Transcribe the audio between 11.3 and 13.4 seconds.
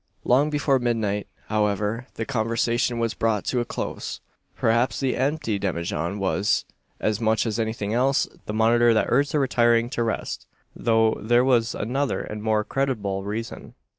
was another and more creditable